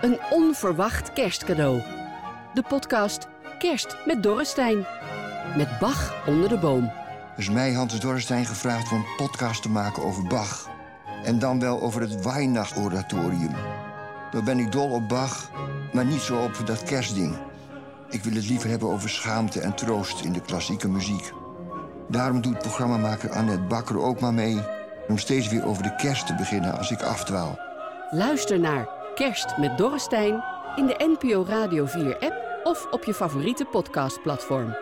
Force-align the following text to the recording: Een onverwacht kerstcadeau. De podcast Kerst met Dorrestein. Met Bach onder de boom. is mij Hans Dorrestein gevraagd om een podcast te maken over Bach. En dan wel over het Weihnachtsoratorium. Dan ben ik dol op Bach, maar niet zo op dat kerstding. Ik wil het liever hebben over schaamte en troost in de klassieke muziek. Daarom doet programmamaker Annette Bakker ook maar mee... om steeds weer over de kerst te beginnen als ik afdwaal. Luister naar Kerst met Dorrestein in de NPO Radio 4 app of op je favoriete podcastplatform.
Een 0.00 0.18
onverwacht 0.30 1.12
kerstcadeau. 1.12 1.82
De 2.54 2.62
podcast 2.68 3.28
Kerst 3.58 3.96
met 4.06 4.22
Dorrestein. 4.22 4.86
Met 5.56 5.78
Bach 5.78 6.26
onder 6.26 6.48
de 6.48 6.58
boom. 6.58 6.92
is 7.36 7.50
mij 7.50 7.72
Hans 7.72 8.00
Dorrestein 8.00 8.46
gevraagd 8.46 8.92
om 8.92 8.98
een 8.98 9.16
podcast 9.16 9.62
te 9.62 9.68
maken 9.68 10.02
over 10.02 10.26
Bach. 10.26 10.68
En 11.24 11.38
dan 11.38 11.60
wel 11.60 11.80
over 11.80 12.00
het 12.00 12.24
Weihnachtsoratorium. 12.24 13.54
Dan 14.30 14.44
ben 14.44 14.58
ik 14.58 14.72
dol 14.72 14.90
op 14.90 15.08
Bach, 15.08 15.50
maar 15.92 16.04
niet 16.04 16.20
zo 16.20 16.42
op 16.42 16.66
dat 16.66 16.82
kerstding. 16.82 17.36
Ik 18.10 18.22
wil 18.22 18.34
het 18.34 18.48
liever 18.48 18.70
hebben 18.70 18.88
over 18.88 19.10
schaamte 19.10 19.60
en 19.60 19.74
troost 19.74 20.24
in 20.24 20.32
de 20.32 20.40
klassieke 20.40 20.88
muziek. 20.88 21.32
Daarom 22.08 22.40
doet 22.40 22.58
programmamaker 22.58 23.30
Annette 23.30 23.62
Bakker 23.62 24.00
ook 24.00 24.20
maar 24.20 24.34
mee... 24.34 24.58
om 25.08 25.18
steeds 25.18 25.48
weer 25.48 25.66
over 25.66 25.82
de 25.82 25.94
kerst 25.94 26.26
te 26.26 26.34
beginnen 26.34 26.78
als 26.78 26.90
ik 26.90 27.02
afdwaal. 27.02 27.58
Luister 28.10 28.60
naar 28.60 28.99
Kerst 29.20 29.56
met 29.56 29.78
Dorrestein 29.78 30.44
in 30.76 30.86
de 30.86 31.16
NPO 31.18 31.44
Radio 31.48 31.86
4 31.86 32.18
app 32.18 32.60
of 32.62 32.86
op 32.90 33.04
je 33.04 33.14
favoriete 33.14 33.64
podcastplatform. 33.64 34.76